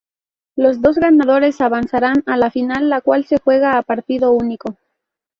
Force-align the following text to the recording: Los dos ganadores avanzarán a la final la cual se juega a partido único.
Los 0.55 0.81
dos 0.81 0.95
ganadores 0.95 1.61
avanzarán 1.61 2.23
a 2.25 2.35
la 2.35 2.49
final 2.49 2.89
la 2.89 3.01
cual 3.01 3.23
se 3.25 3.37
juega 3.37 3.77
a 3.77 3.83
partido 3.83 4.31
único. 4.31 4.75